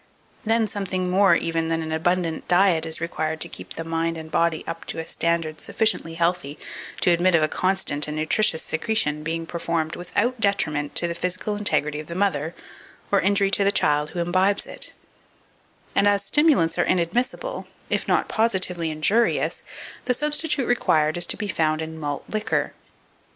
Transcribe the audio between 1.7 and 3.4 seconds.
an abundant diet is required